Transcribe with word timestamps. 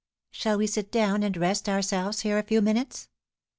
"Shall 0.31 0.57
we 0.57 0.65
sit 0.65 0.91
down 0.91 1.21
and 1.21 1.37
rest 1.37 1.69
ourselves 1.69 2.21
here 2.21 2.39
a 2.39 2.43
few 2.43 2.59
minutes?" 2.59 3.07